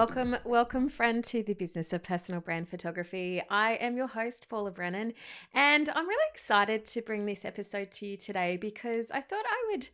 [0.00, 3.42] Welcome, welcome, friend, to the business of personal brand photography.
[3.50, 5.12] I am your host, Paula Brennan,
[5.52, 9.68] and I'm really excited to bring this episode to you today because I thought I
[9.70, 9.88] would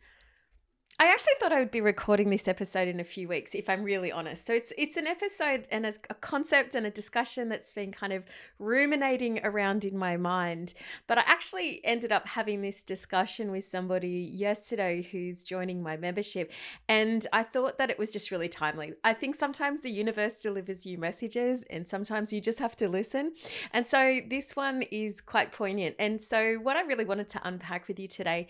[0.99, 3.83] I actually thought I would be recording this episode in a few weeks, if I'm
[3.83, 4.47] really honest.
[4.47, 8.13] So it's it's an episode and a, a, concept and a discussion that's been kind
[8.13, 8.23] of
[8.57, 10.73] ruminating around in my mind.
[11.05, 16.51] But I actually ended up having this discussion with somebody yesterday who's joining my membership,
[16.89, 18.93] and I thought that it was just really timely.
[19.03, 23.33] I think sometimes the universe delivers you messages, and sometimes you just have to listen.
[23.71, 25.95] And so this one is quite poignant.
[25.99, 28.47] And so what I really wanted to unpack with you today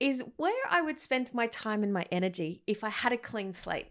[0.00, 3.52] is where I would spend my time and my energy if I had a clean
[3.52, 3.88] slate.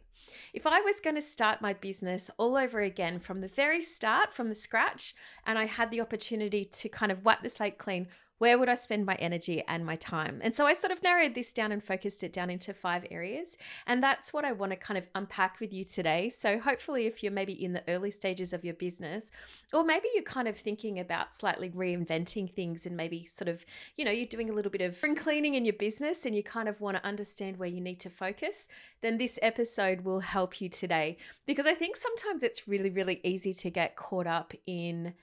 [0.54, 4.34] If I was going to start my business all over again from the very start,
[4.34, 5.14] from the scratch,
[5.46, 8.08] and I had the opportunity to kind of wipe the slate clean,
[8.38, 10.40] where would I spend my energy and my time?
[10.44, 13.58] And so I sort of narrowed this down and focused it down into five areas.
[13.88, 16.30] And that's what I want to kind of unpack with you today.
[16.30, 19.32] So hopefully, if you're maybe in the early stages of your business,
[19.74, 24.06] or maybe you're kind of thinking about slightly reinventing things and maybe sort of, you
[24.06, 26.70] know, you're doing a little bit of spring cleaning in your business and you kind
[26.70, 28.68] of want to understand where you need to focus,
[29.02, 31.18] then this episode will help you today.
[31.46, 35.14] Because I think sometimes it's really, really easy to get caught up in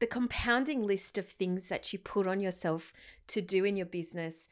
[0.00, 2.92] the compounding list of things that you put on yourself
[3.28, 4.48] to do in your business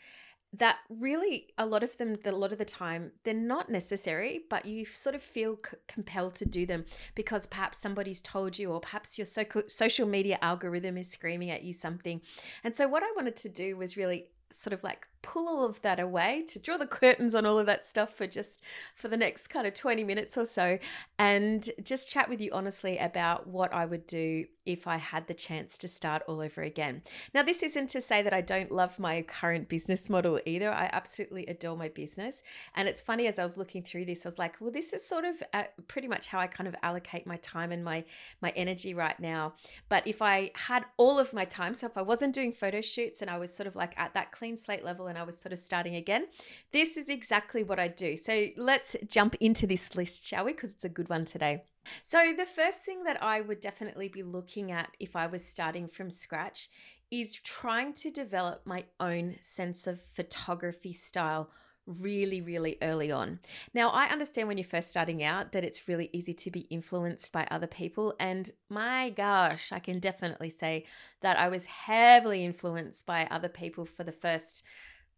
[0.53, 4.65] that really a lot of them a lot of the time they're not necessary but
[4.65, 8.81] you sort of feel c- compelled to do them because perhaps somebody's told you or
[8.81, 12.23] perhaps your so- social media algorithm is screaming at you something.
[12.65, 15.83] And so what i wanted to do was really sort of like pull all of
[15.83, 18.63] that away to draw the curtains on all of that stuff for just
[18.95, 20.79] for the next kind of 20 minutes or so
[21.19, 25.35] and just chat with you honestly about what I would do if I had the
[25.35, 27.03] chance to start all over again.
[27.35, 30.71] Now this isn't to say that I don't love my current business model either.
[30.71, 32.43] I absolutely adore my business
[32.77, 35.05] and it's funny as I was looking through this I was like, well this is
[35.05, 38.05] sort of uh, pretty much how I kind of allocate my time and my
[38.41, 39.55] my energy right now.
[39.89, 43.23] But if I had all of my time, so if I wasn't doing photo shoots
[43.23, 45.53] and I was sort of like at that clean slate level and I was sort
[45.53, 46.27] of starting again,
[46.73, 48.17] this is exactly what I do.
[48.17, 50.53] So let's jump into this list, shall we?
[50.53, 51.65] Because it's a good one today.
[52.03, 55.89] So, the first thing that I would definitely be looking at if I was starting
[55.89, 56.69] from scratch
[57.11, 61.51] is trying to develop my own sense of photography style
[61.89, 63.41] really, really early on.
[63.73, 67.33] Now, I understand when you're first starting out that it's really easy to be influenced
[67.33, 68.15] by other people.
[68.21, 70.85] And my gosh, I can definitely say
[71.23, 74.65] that I was heavily influenced by other people for the first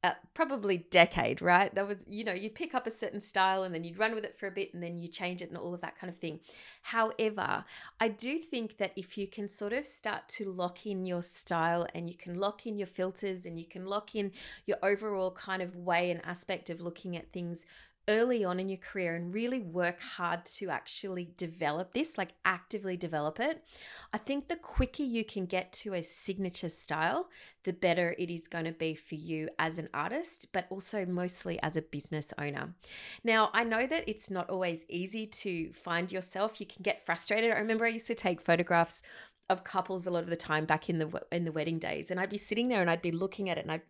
[0.03, 1.75] uh, probably decade, right?
[1.75, 4.25] That was, you know, you'd pick up a certain style and then you'd run with
[4.25, 6.19] it for a bit and then you change it and all of that kind of
[6.19, 6.41] thing.
[6.83, 7.65] However,
[8.01, 11.87] I do think that if you can sort of start to lock in your style
[11.95, 14.33] and you can lock in your filters and you can lock in
[14.67, 17.67] your overall kind of way and aspect of looking at things
[18.09, 22.97] early on in your career and really work hard to actually develop this, like actively
[22.97, 23.65] develop it,
[24.13, 27.29] I think the quicker you can get to a signature style,
[27.65, 31.61] the better it is going to be for you as an artist, but also mostly
[31.63, 32.75] as a business owner.
[33.23, 36.61] Now, I know that it's not always easy to find yourself.
[36.61, 37.51] You can get frustrated.
[37.51, 39.03] I remember I used to take photographs
[39.51, 42.21] of couples a lot of the time back in the in the wedding days and
[42.21, 43.83] I'd be sitting there and I'd be looking at it and I'd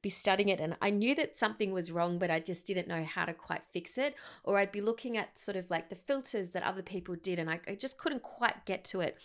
[0.00, 3.02] be studying it and I knew that something was wrong but I just didn't know
[3.02, 4.14] how to quite fix it
[4.44, 7.50] or I'd be looking at sort of like the filters that other people did and
[7.50, 9.18] I, I just couldn't quite get to it.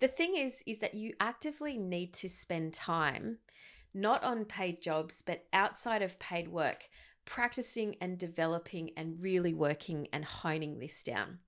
[0.00, 3.38] The thing is is that you actively need to spend time
[3.94, 6.90] not on paid jobs but outside of paid work
[7.24, 11.38] practicing and developing and really working and honing this down.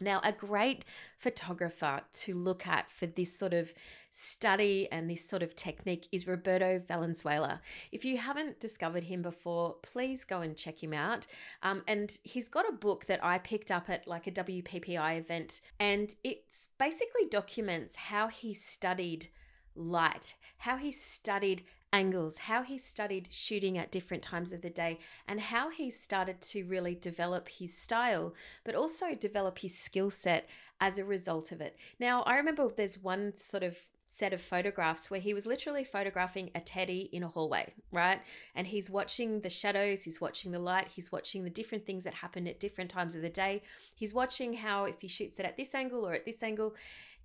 [0.00, 0.84] Now, a great
[1.18, 3.74] photographer to look at for this sort of
[4.10, 7.60] study and this sort of technique is Roberto Valenzuela.
[7.90, 11.26] If you haven't discovered him before, please go and check him out.
[11.62, 15.60] Um, and he's got a book that I picked up at like a WPPI event,
[15.80, 19.28] and it basically documents how he studied
[19.74, 24.98] light, how he studied angles, how he studied shooting at different times of the day,
[25.28, 28.34] and how he started to really develop his style,
[28.64, 30.48] but also develop his skill set
[30.80, 31.76] as a result of it.
[32.00, 33.78] Now, I remember there's one sort of
[34.14, 38.20] set of photographs where he was literally photographing a teddy in a hallway, right?
[38.54, 42.14] And he's watching the shadows, he's watching the light, he's watching the different things that
[42.14, 43.62] happen at different times of the day.
[43.96, 46.76] He's watching how if he shoots it at this angle or at this angle,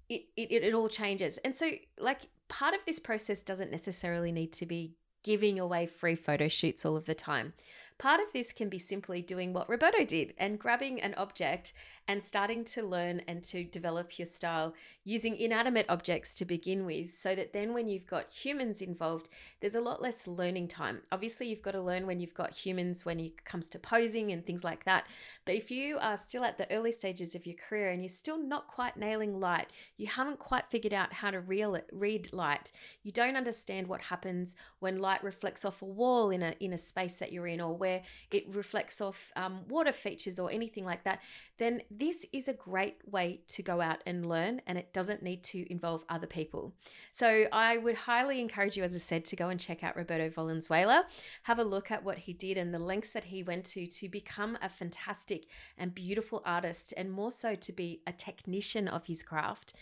[0.09, 1.37] it, it, it all changes.
[1.39, 1.69] And so,
[1.99, 6.85] like, part of this process doesn't necessarily need to be giving away free photo shoots
[6.85, 7.53] all of the time.
[7.99, 11.73] part of this can be simply doing what Roberto did and grabbing an object
[12.09, 14.73] and starting to learn and to develop your style
[15.03, 19.29] using inanimate objects to begin with, so that then when you've got humans involved,
[19.59, 21.01] there's a lot less learning time.
[21.11, 24.43] Obviously, you've got to learn when you've got humans when it comes to posing and
[24.43, 25.05] things like that.
[25.45, 28.39] But if you are still at the early stages of your career and you're still
[28.39, 29.67] not quite nailing light,
[29.97, 32.71] you haven't quite figured out how to read light,
[33.03, 36.77] you don't understand what happens when light reflects off a wall in a in a
[36.77, 38.01] space that you're in, or where
[38.31, 41.19] it reflects off um, water features or anything like that,
[41.59, 45.43] then this is a great way to go out and learn, and it doesn't need
[45.43, 46.73] to involve other people.
[47.11, 50.29] So I would highly encourage you, as I said, to go and check out Roberto
[50.29, 51.05] Valenzuela,
[51.43, 54.09] have a look at what he did and the lengths that he went to to
[54.09, 55.47] become a fantastic
[55.77, 59.73] and beautiful artist, and more so to be a technician of his craft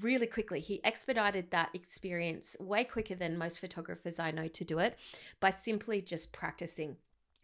[0.00, 0.60] really quickly.
[0.60, 4.98] He expedited that experience way quicker than most photographers I know to do it
[5.40, 6.96] by simply just practicing.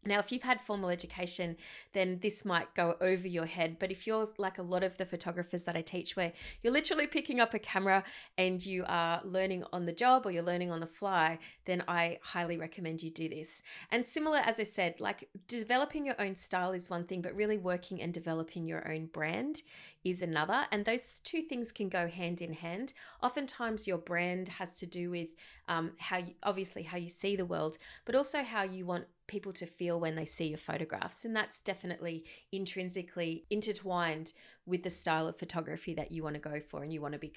[0.04, 1.56] Now, if you've had formal education,
[1.92, 3.76] then this might go over your head.
[3.78, 7.06] But if you're like a lot of the photographers that I teach, where you're literally
[7.06, 8.02] picking up a camera
[8.36, 12.18] and you are learning on the job or you're learning on the fly, then I
[12.22, 13.62] highly recommend you do this.
[13.92, 17.58] And similar, as I said, like developing your own style is one thing, but really
[17.58, 19.62] working and developing your own brand
[20.04, 20.66] is another.
[20.72, 22.92] And those two things can go hand in hand.
[23.22, 25.28] Oftentimes, your brand has to do with
[25.68, 29.52] um, how you, obviously, how you see the world, but also how you want people
[29.54, 31.24] to feel when they see your photographs.
[31.24, 34.32] And that's definitely intrinsically intertwined
[34.66, 37.18] with the style of photography that you want to go for and you want to
[37.18, 37.32] be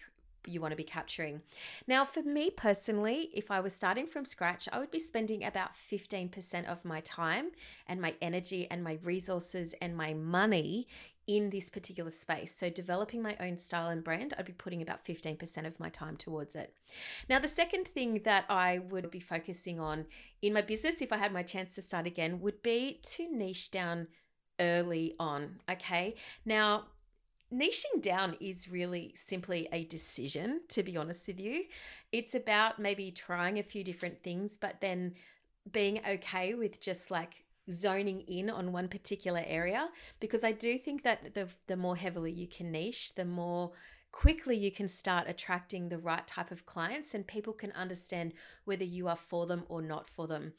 [0.47, 1.41] you want to be capturing.
[1.87, 5.73] Now, for me personally, if I was starting from scratch, I would be spending about
[5.73, 7.51] 15% of my time
[7.87, 10.87] and my energy and my resources and my money
[11.27, 12.55] in this particular space.
[12.55, 16.17] So, developing my own style and brand, I'd be putting about 15% of my time
[16.17, 16.73] towards it.
[17.29, 20.05] Now, the second thing that I would be focusing on
[20.41, 23.71] in my business, if I had my chance to start again, would be to niche
[23.71, 24.07] down
[24.59, 25.59] early on.
[25.69, 26.15] Okay.
[26.45, 26.85] Now,
[27.53, 31.63] niching down is really simply a decision, to be honest with you.
[32.11, 35.15] It's about maybe trying a few different things, but then
[35.71, 39.89] being okay with just like zoning in on one particular area
[40.19, 43.71] because I do think that the the more heavily you can niche, the more
[44.15, 48.31] quickly you can start attracting the right type of clients and people can understand
[48.63, 50.53] whether you are for them or not for them.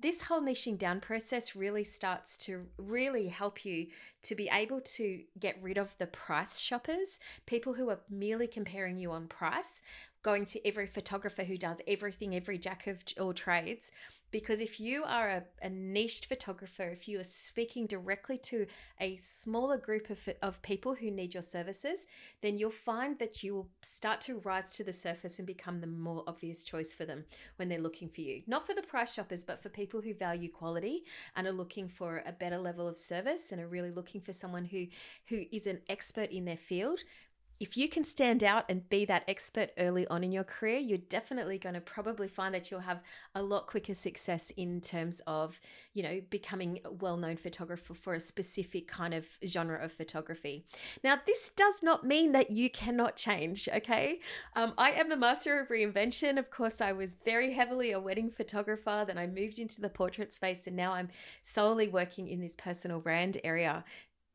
[0.00, 3.88] This whole niching down process really starts to really help you
[4.22, 8.96] to be able to get rid of the price shoppers, people who are merely comparing
[8.96, 9.82] you on price,
[10.22, 13.92] going to every photographer who does everything, every jack of all trades
[14.30, 18.66] because if you are a, a niched photographer, if you are speaking directly to
[19.00, 22.06] a smaller group of, of people who need your services,
[22.42, 25.86] then you'll find that you will start to rise to the surface and become the
[25.86, 27.24] more obvious choice for them
[27.56, 28.42] when they're looking for you.
[28.46, 31.04] Not for the price shoppers, but for people who value quality
[31.36, 34.64] and are looking for a better level of service and are really looking for someone
[34.64, 34.86] who
[35.28, 37.00] who is an expert in their field
[37.58, 40.98] if you can stand out and be that expert early on in your career, you're
[40.98, 43.02] definitely going to probably find that you'll have
[43.34, 45.60] a lot quicker success in terms of,
[45.94, 50.64] you know, becoming a well-known photographer for a specific kind of genre of photography.
[51.02, 54.20] Now, this does not mean that you cannot change, okay?
[54.54, 56.38] Um, I am the master of reinvention.
[56.38, 60.32] Of course, I was very heavily a wedding photographer, then I moved into the portrait
[60.32, 61.08] space, and now I'm
[61.42, 63.84] solely working in this personal brand area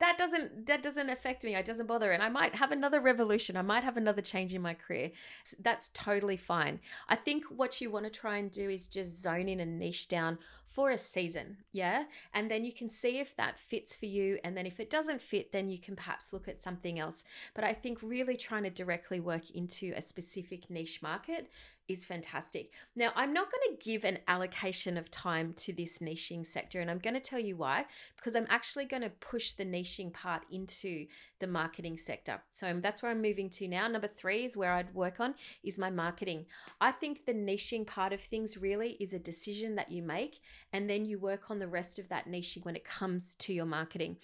[0.01, 1.55] that doesn't that doesn't affect me.
[1.55, 3.55] It doesn't bother and i might have another revolution.
[3.55, 5.11] I might have another change in my career.
[5.59, 6.79] That's totally fine.
[7.07, 10.07] I think what you want to try and do is just zone in and niche
[10.07, 12.05] down for a season yeah?
[12.33, 14.39] And then you can see if that fits for you.
[14.43, 17.23] And then if it doesn't fit then you can perhaps look at something else.
[17.53, 21.47] But i think really trying to directly work into a specific niche market
[21.87, 22.71] is fantastic.
[22.95, 26.89] Now, I'm not going to give an allocation of time to this niching sector, and
[26.89, 27.85] I'm going to tell you why,
[28.15, 31.07] because I'm actually going to push the niching part into
[31.39, 32.41] the marketing sector.
[32.51, 33.87] So that's where I'm moving to now.
[33.87, 36.45] Number three is where I'd work on is my marketing.
[36.79, 40.89] I think the niching part of things really is a decision that you make, and
[40.89, 44.17] then you work on the rest of that niching when it comes to your marketing.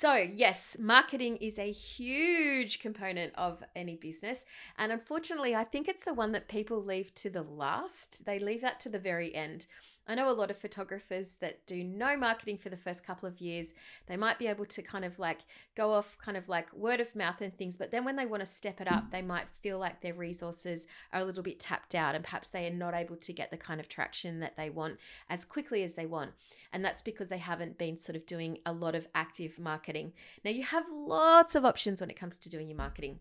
[0.00, 4.44] So, yes, marketing is a huge component of any business.
[4.76, 8.24] And unfortunately, I think it's the one that people leave to the last.
[8.24, 9.66] They leave that to the very end.
[10.08, 13.40] I know a lot of photographers that do no marketing for the first couple of
[13.40, 13.74] years.
[14.06, 15.40] They might be able to kind of like
[15.76, 18.40] go off kind of like word of mouth and things, but then when they want
[18.40, 21.94] to step it up, they might feel like their resources are a little bit tapped
[21.94, 24.70] out and perhaps they are not able to get the kind of traction that they
[24.70, 24.98] want
[25.28, 26.30] as quickly as they want.
[26.72, 30.14] And that's because they haven't been sort of doing a lot of active marketing.
[30.44, 33.20] Now, you have lots of options when it comes to doing your marketing.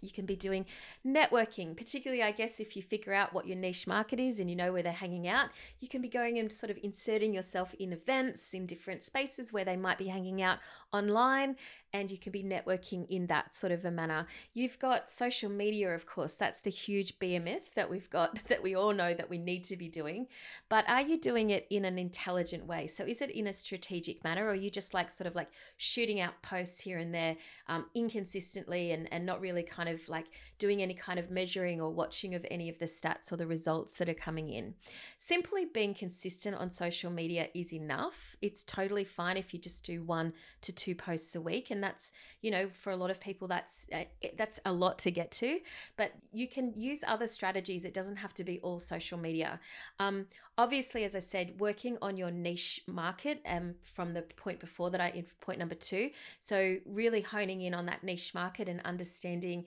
[0.00, 0.66] You can be doing
[1.06, 4.56] networking, particularly, I guess, if you figure out what your niche market is and you
[4.56, 5.50] know where they're hanging out.
[5.78, 9.64] You can be going and sort of inserting yourself in events in different spaces where
[9.64, 10.58] they might be hanging out
[10.92, 11.56] online,
[11.92, 14.26] and you can be networking in that sort of a manner.
[14.54, 18.74] You've got social media, of course, that's the huge behemoth that we've got that we
[18.74, 20.26] all know that we need to be doing.
[20.68, 22.86] But are you doing it in an intelligent way?
[22.86, 25.50] So is it in a strategic manner, or are you just like sort of like
[25.76, 27.36] shooting out posts here and there
[27.68, 30.26] um, inconsistently and, and not really kind of like
[30.58, 33.94] doing any kind of measuring or watching of any of the stats or the results
[33.94, 34.74] that are coming in.
[35.18, 38.36] Simply being consistent on social media is enough.
[38.42, 40.32] It's totally fine if you just do one
[40.62, 43.86] to two posts a week and that's, you know, for a lot of people that's
[43.92, 44.04] uh,
[44.36, 45.60] that's a lot to get to,
[45.96, 47.84] but you can use other strategies.
[47.84, 49.60] It doesn't have to be all social media.
[49.98, 50.26] Um,
[50.58, 55.00] obviously, as I said, working on your niche market um, from the point before that
[55.00, 56.10] I in point number two.
[56.38, 59.66] So really honing in on that niche market and understanding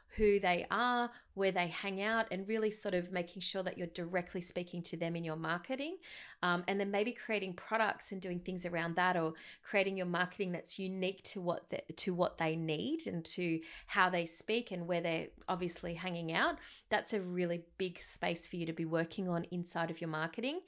[0.17, 3.87] who they are, where they hang out, and really sort of making sure that you're
[3.87, 5.95] directly speaking to them in your marketing.
[6.43, 10.51] Um, and then maybe creating products and doing things around that, or creating your marketing
[10.51, 14.87] that's unique to what the, to what they need and to how they speak and
[14.87, 16.57] where they're obviously hanging out.
[16.89, 20.59] That's a really big space for you to be working on inside of your marketing.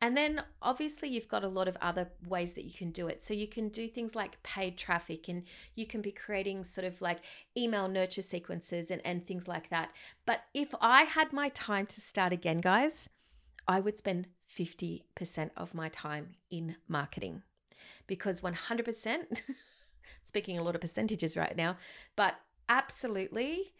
[0.00, 3.20] And then obviously you've got a lot of other ways that you can do it.
[3.20, 5.42] So you can do things like paid traffic, and
[5.74, 7.18] you can be creating sort of like
[7.56, 9.92] email nurture sequences and, and things like that.
[10.26, 13.08] But if I had my time to start again, guys,
[13.66, 17.42] I would spend 50% of my time in marketing
[18.06, 19.42] because 100%,
[20.22, 21.76] speaking a lot of percentages right now,
[22.16, 22.34] but
[22.68, 23.72] absolutely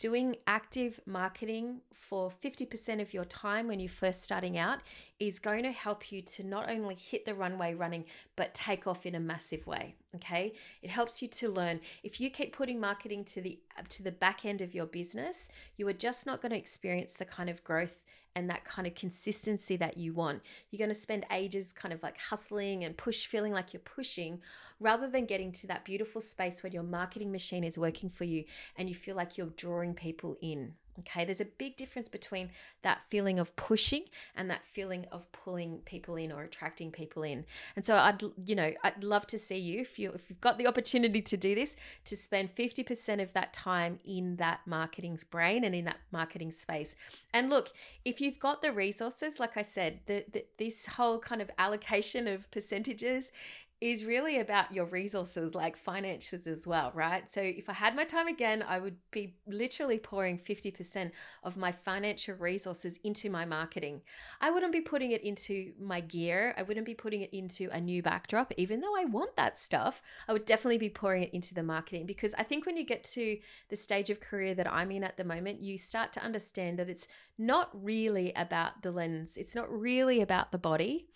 [0.00, 4.80] doing active marketing for 50% of your time when you're first starting out
[5.18, 9.04] is going to help you to not only hit the runway running but take off
[9.04, 10.54] in a massive way okay?
[10.82, 11.80] It helps you to learn.
[12.02, 15.86] If you keep putting marketing to the to the back end of your business you
[15.86, 18.02] are just not going to experience the kind of growth
[18.36, 20.42] and that kind of consistency that you want.
[20.70, 24.40] You're going to spend ages kind of like hustling and push, feeling like you're pushing,
[24.78, 28.44] rather than getting to that beautiful space where your marketing machine is working for you
[28.76, 30.74] and you feel like you're drawing people in.
[30.98, 32.50] Okay, there's a big difference between
[32.82, 34.04] that feeling of pushing
[34.36, 37.44] and that feeling of pulling people in or attracting people in.
[37.76, 40.58] And so I'd you know, I'd love to see you if you if you've got
[40.58, 45.64] the opportunity to do this to spend 50% of that time in that marketing brain
[45.64, 46.96] and in that marketing space.
[47.32, 47.72] And look,
[48.04, 52.26] if you've got the resources, like I said, the, the this whole kind of allocation
[52.26, 53.32] of percentages
[53.80, 57.28] is really about your resources, like finances as well, right?
[57.30, 61.10] So if I had my time again, I would be literally pouring 50%
[61.44, 64.02] of my financial resources into my marketing.
[64.40, 66.54] I wouldn't be putting it into my gear.
[66.58, 70.02] I wouldn't be putting it into a new backdrop, even though I want that stuff.
[70.28, 73.04] I would definitely be pouring it into the marketing because I think when you get
[73.04, 73.38] to
[73.70, 76.90] the stage of career that I'm in at the moment, you start to understand that
[76.90, 77.08] it's
[77.38, 81.06] not really about the lens, it's not really about the body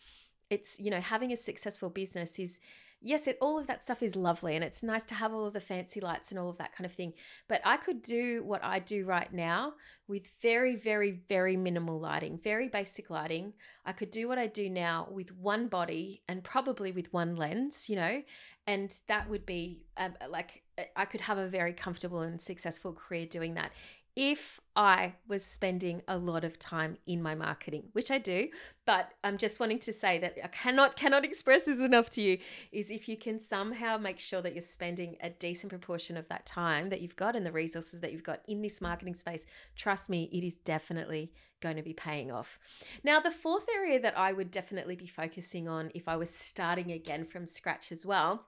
[0.55, 2.61] it's you know having a successful business is
[3.03, 5.53] yes it, all of that stuff is lovely and it's nice to have all of
[5.53, 7.13] the fancy lights and all of that kind of thing
[7.49, 9.75] but i could do what i do right now
[10.07, 13.53] with very very very minimal lighting very basic lighting.
[13.85, 17.91] I could do what i do now with one body and probably with one lens
[17.91, 18.23] you know
[18.67, 20.63] and that would be um, like
[20.97, 23.73] i could have a very comfortable and successful career doing that
[24.17, 28.49] if I was spending a lot of time in my marketing, which I do,
[28.87, 32.39] but I'm just wanting to say that I cannot cannot express this enough to you
[32.71, 36.47] is if you can somehow make sure that you're spending a decent proportion of that
[36.47, 40.09] time that you've got and the resources that you've got in this marketing space, trust
[40.09, 42.59] me, it is definitely going to be paying off.
[43.03, 46.93] Now, the fourth area that I would definitely be focusing on if I was starting
[46.93, 48.47] again from scratch as well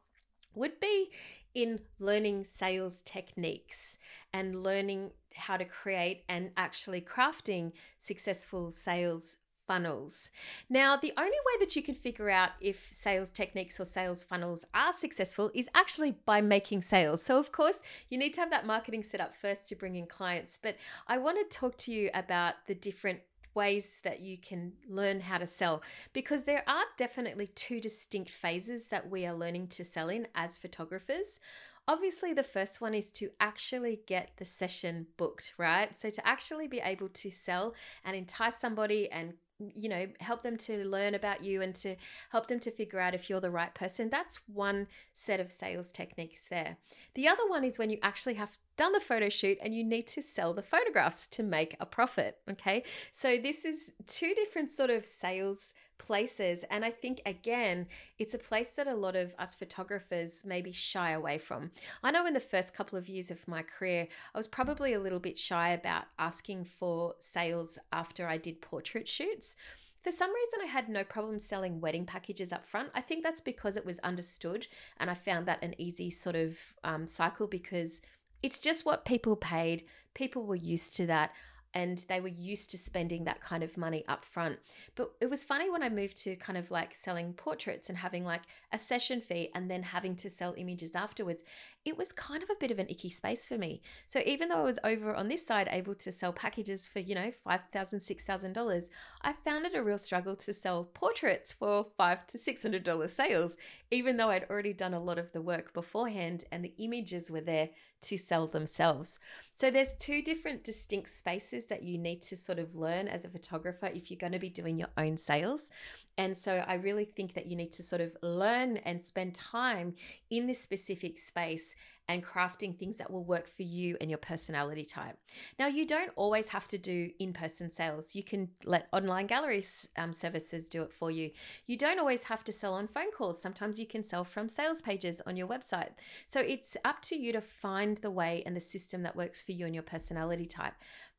[0.55, 1.11] would be
[1.55, 3.97] in learning sales techniques
[4.35, 10.31] and learning how to create and actually crafting successful sales funnels.
[10.71, 14.65] Now, the only way that you can figure out if sales techniques or sales funnels
[14.75, 17.23] are successful is actually by making sales.
[17.23, 20.07] So, of course, you need to have that marketing set up first to bring in
[20.07, 20.57] clients.
[20.57, 20.77] But
[21.09, 23.21] I want to talk to you about the different
[23.55, 28.89] ways that you can learn how to sell because there are definitely two distinct phases
[28.89, 31.41] that we are learning to sell in as photographers.
[31.89, 35.95] Obviously, the first one is to actually get the session booked, right?
[35.95, 37.75] So, to actually be able to sell
[38.05, 39.35] and entice somebody and
[39.75, 41.97] you know help them to learn about you and to
[42.31, 45.91] help them to figure out if you're the right person that's one set of sales
[45.91, 46.77] techniques there
[47.15, 50.07] the other one is when you actually have done the photo shoot and you need
[50.07, 54.91] to sell the photographs to make a profit okay so this is two different sort
[54.91, 56.65] of sales places.
[56.71, 57.87] And I think, again,
[58.19, 61.71] it's a place that a lot of us photographers maybe shy away from.
[62.03, 65.01] I know in the first couple of years of my career, I was probably a
[65.01, 69.57] little bit shy about asking for sales after I did portrait shoots.
[70.03, 72.91] For some reason, I had no problem selling wedding packages up front.
[72.95, 76.57] I think that's because it was understood, and I found that an easy sort of
[76.85, 78.03] um, cycle because
[78.41, 79.85] it's just what people paid.
[80.15, 81.33] People were used to that
[81.77, 84.59] and they were used to spending that kind of money up front.
[84.95, 88.25] But it was funny when I moved to kind of like selling portraits and having
[88.25, 91.45] like a session fee and then having to sell images afterwards.
[91.85, 93.83] It was kind of a bit of an icky space for me.
[94.07, 97.15] So even though I was over on this side able to sell packages for, you
[97.15, 98.89] know, $5,000, $6,000,
[99.21, 103.59] I found it a real struggle to sell portraits for five to $600 sales,
[103.91, 107.41] even though I'd already done a lot of the work beforehand and the images were
[107.41, 107.71] there
[108.03, 109.19] to sell themselves.
[109.55, 113.29] So there's two different distinct spaces that you need to sort of learn as a
[113.29, 115.71] photographer if you're going to be doing your own sales.
[116.19, 119.95] And so I really think that you need to sort of learn and spend time
[120.31, 121.75] in this specific space
[122.09, 125.19] and crafting things that will work for you and your personality type.
[125.59, 128.15] Now, you don't always have to do in person sales.
[128.15, 129.65] You can let online gallery
[129.97, 131.31] um, services do it for you.
[131.67, 133.41] You don't always have to sell on phone calls.
[133.41, 135.91] Sometimes you can sell from sales pages on your website.
[136.27, 139.53] So it's up to you to find the way and the system that works for
[139.53, 140.75] you and your personality type.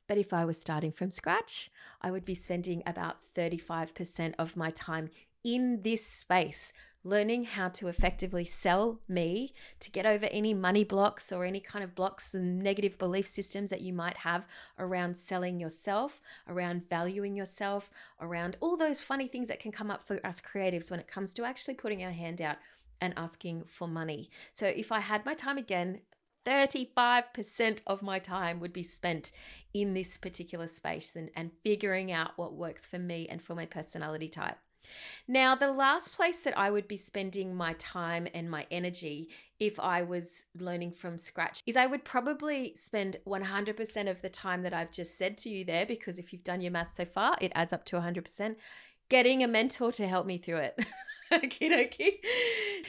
[0.07, 1.69] But if I was starting from scratch,
[2.01, 5.09] I would be spending about 35% of my time
[5.43, 6.71] in this space
[7.07, 11.83] learning how to effectively sell me to get over any money blocks or any kind
[11.83, 14.47] of blocks and negative belief systems that you might have
[14.77, 20.03] around selling yourself, around valuing yourself, around all those funny things that can come up
[20.03, 22.57] for us creatives when it comes to actually putting our hand out
[22.99, 24.29] and asking for money.
[24.53, 26.01] So if I had my time again,
[26.45, 29.31] 35% of my time would be spent
[29.73, 33.65] in this particular space and, and figuring out what works for me and for my
[33.65, 34.57] personality type.
[35.27, 39.29] Now, the last place that I would be spending my time and my energy
[39.59, 44.63] if I was learning from scratch is I would probably spend 100% of the time
[44.63, 47.37] that I've just said to you there, because if you've done your math so far,
[47.41, 48.55] it adds up to 100%,
[49.09, 50.85] getting a mentor to help me through it.
[51.31, 52.19] Okie dokie.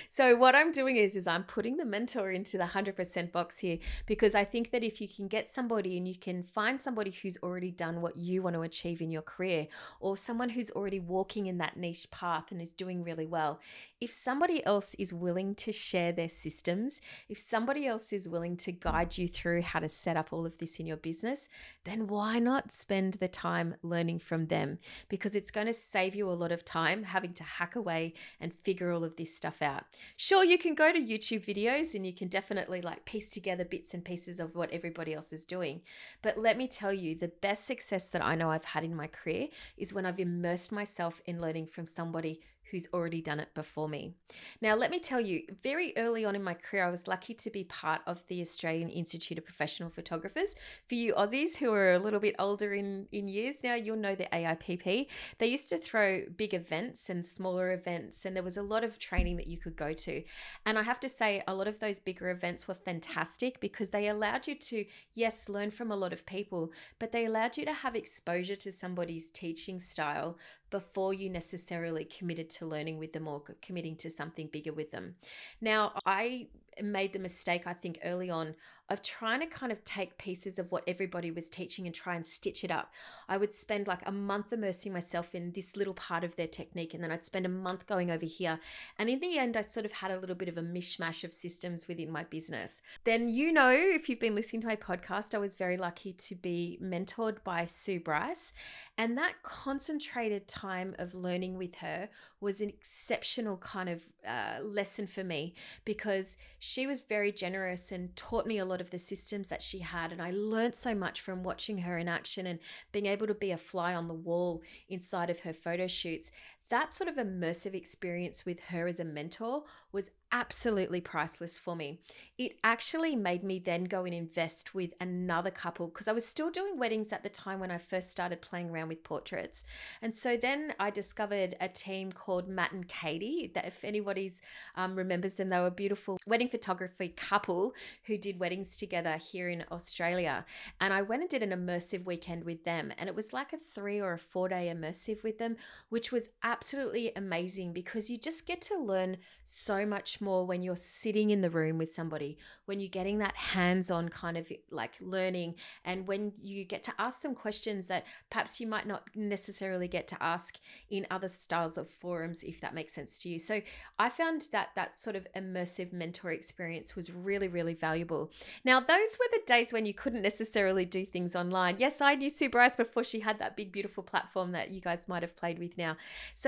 [0.08, 3.78] So what I'm doing is is I'm putting the mentor into the 100% box here
[4.06, 7.36] because I think that if you can get somebody and you can find somebody who's
[7.42, 9.66] already done what you want to achieve in your career
[10.00, 13.60] or someone who's already walking in that niche path and is doing really well,
[14.00, 18.70] if somebody else is willing to share their systems, if somebody else is willing to
[18.70, 21.48] guide you through how to set up all of this in your business,
[21.84, 24.78] then why not spend the time learning from them?
[25.08, 28.52] Because it's going to save you a lot of time having to hack away and
[28.52, 29.84] figure all of this stuff out.
[30.16, 33.94] Sure, you can go to YouTube videos and you can definitely like piece together bits
[33.94, 35.82] and pieces of what everybody else is doing.
[36.22, 39.06] But let me tell you, the best success that I know I've had in my
[39.06, 43.88] career is when I've immersed myself in learning from somebody who's already done it before
[43.88, 44.14] me.
[44.60, 47.50] Now, let me tell you, very early on in my career, I was lucky to
[47.50, 50.54] be part of the Australian Institute of Professional Photographers.
[50.88, 54.14] For you Aussies who are a little bit older in, in years now, you'll know
[54.14, 55.06] the AIPP.
[55.38, 58.98] They used to throw big events and smaller events, and there was a lot of
[58.98, 60.22] training that you could go to.
[60.66, 64.08] And I have to say, a lot of those bigger events were fantastic because they
[64.08, 67.72] allowed you to, yes, learn from a lot of people, but they allowed you to
[67.72, 70.38] have exposure to somebody's teaching style
[70.70, 75.14] before you necessarily committed to learning with them or committing to something bigger with them.
[75.60, 76.48] Now, I
[76.84, 78.54] made the mistake, I think, early on
[78.90, 82.24] of trying to kind of take pieces of what everybody was teaching and try and
[82.24, 82.94] stitch it up.
[83.28, 86.94] I would spend like a month immersing myself in this little part of their technique,
[86.94, 88.58] and then I'd spend a month going over here.
[88.98, 91.34] And in the end, I sort of had a little bit of a mishmash of
[91.34, 92.80] systems within my business.
[93.04, 96.34] Then, you know, if you've been listening to my podcast, I was very lucky to
[96.34, 98.54] be mentored by Sue Bryce.
[98.96, 102.08] And that concentrated time of learning with her
[102.40, 106.36] was an exceptional kind of uh, lesson for me because
[106.68, 110.12] she was very generous and taught me a lot of the systems that she had.
[110.12, 112.58] And I learned so much from watching her in action and
[112.92, 116.30] being able to be a fly on the wall inside of her photo shoots.
[116.70, 122.00] That sort of immersive experience with her as a mentor was absolutely priceless for me.
[122.36, 126.50] It actually made me then go and invest with another couple because I was still
[126.50, 129.64] doing weddings at the time when I first started playing around with portraits.
[130.02, 134.42] And so then I discovered a team called Matt and Katie that if anybody's
[134.76, 139.48] um, remembers them, they were a beautiful wedding photography couple who did weddings together here
[139.48, 140.44] in Australia.
[140.80, 142.92] And I went and did an immersive weekend with them.
[142.98, 145.56] And it was like a three or a four day immersive with them,
[145.88, 150.60] which was absolutely absolutely amazing because you just get to learn so much more when
[150.60, 154.50] you're sitting in the room with somebody, when you're getting that hands on kind of
[154.70, 159.04] like learning, and when you get to ask them questions that perhaps you might not
[159.14, 160.58] necessarily get to ask
[160.90, 163.38] in other styles of forums, if that makes sense to you.
[163.38, 163.60] So
[163.98, 168.32] I found that that sort of immersive mentor experience was really, really valuable.
[168.64, 171.76] Now, those were the days when you couldn't necessarily do things online.
[171.78, 175.06] Yes, I knew Sue Bryce before she had that big, beautiful platform that you guys
[175.06, 175.96] might have played with now.
[176.34, 176.47] So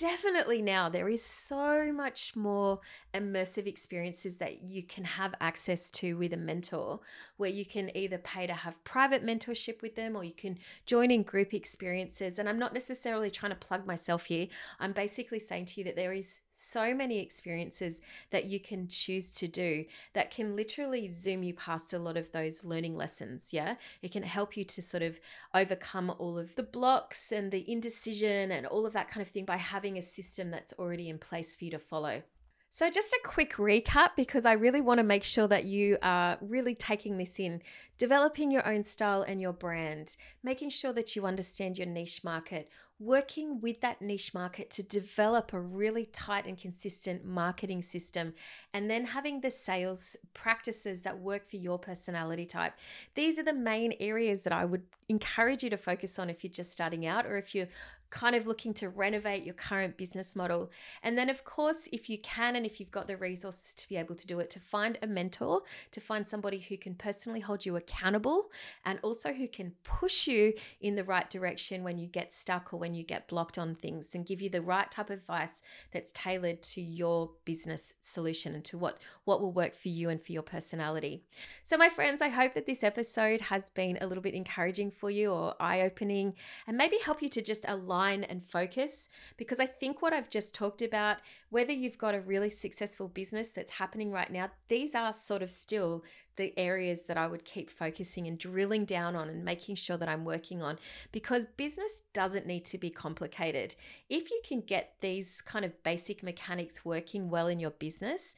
[0.00, 2.80] definitely now there is so much more
[3.12, 6.98] immersive experiences that you can have access to with a mentor
[7.36, 10.56] where you can either pay to have private mentorship with them or you can
[10.86, 12.38] join in group experiences.
[12.38, 14.46] And i'm not necessarily trying to plug myself here.
[14.78, 19.34] I'm basically saying to you that there is so many experiences that you can choose
[19.34, 23.76] to do that can literally zoom you past a lot of those learning lessons yeah?
[24.02, 25.20] It can help you to sort of
[25.54, 29.44] overcome all of the blocks and the indecision and all of that kind of thing
[29.44, 32.22] by having a system that's already in place for you to follow
[32.72, 36.38] so, just a quick recap because I really want to make sure that you are
[36.40, 37.62] really taking this in,
[37.98, 42.70] developing your own style and your brand, making sure that you understand your niche market,
[43.00, 48.34] working with that niche market to develop a really tight and consistent marketing system,
[48.72, 52.74] and then having the sales practices that work for your personality type.
[53.16, 56.52] These are the main areas that I would encourage you to focus on if you're
[56.52, 57.68] just starting out or if you're
[58.10, 60.70] kind of looking to renovate your current business model.
[61.02, 63.96] And then, of course, if you can and if you've got the resources to be
[63.96, 67.64] able to do it, to find a mentor, to find somebody who can personally hold
[67.64, 68.50] you accountable
[68.84, 72.80] and also who can push you in the right direction when you get stuck or
[72.80, 76.12] when you get blocked on things and give you the right type of advice that's
[76.12, 80.32] tailored to your business solution and to what, what will work for you and for
[80.32, 81.22] your personality.
[81.62, 85.10] So, my friends, I hope that this episode has been a little bit encouraging for
[85.10, 86.34] you or eye opening
[86.66, 90.30] and maybe help you to just align align and focus because I think what I've
[90.30, 91.18] just talked about,
[91.50, 95.50] whether you've got a really successful business that's happening right now, these are sort of
[95.50, 96.04] still
[96.36, 100.08] the areas that I would keep focusing and drilling down on and making sure that
[100.08, 100.78] I'm working on
[101.12, 103.74] because business doesn't need to be complicated.
[104.08, 108.36] If you can get these kind of basic mechanics working well in your business,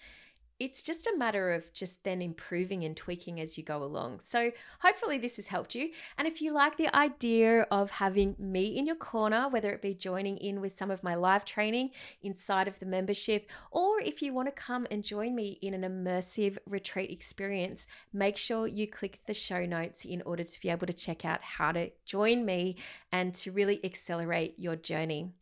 [0.58, 4.20] it's just a matter of just then improving and tweaking as you go along.
[4.20, 5.90] So, hopefully, this has helped you.
[6.18, 9.94] And if you like the idea of having me in your corner, whether it be
[9.94, 11.90] joining in with some of my live training
[12.22, 15.82] inside of the membership, or if you want to come and join me in an
[15.82, 20.86] immersive retreat experience, make sure you click the show notes in order to be able
[20.86, 22.76] to check out how to join me
[23.10, 25.32] and to really accelerate your journey.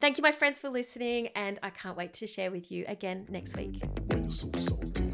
[0.00, 3.26] Thank you, my friends, for listening, and I can't wait to share with you again
[3.28, 3.82] next week
[4.68, 5.07] sold.